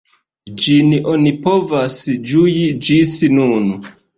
[0.61, 1.99] Ĝin oni povas
[2.33, 3.73] ĝui ĝis nun.